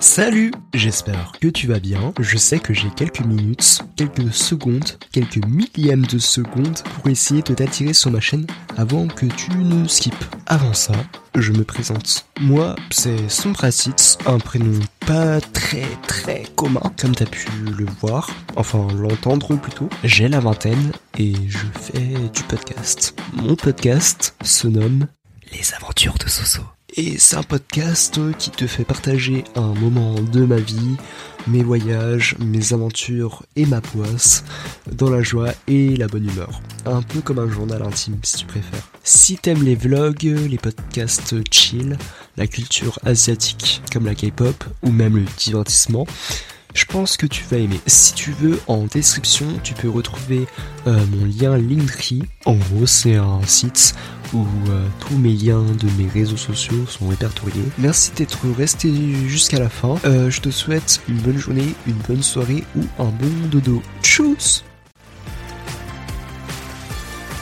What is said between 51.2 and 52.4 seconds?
lien Linktree.